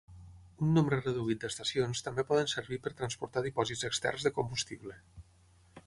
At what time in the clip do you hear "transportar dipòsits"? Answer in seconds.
3.03-3.87